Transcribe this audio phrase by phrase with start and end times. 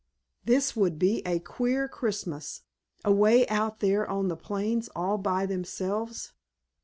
[0.45, 2.63] _This would be a queer Christmas,
[3.05, 6.33] away out there on the plains all by themselves!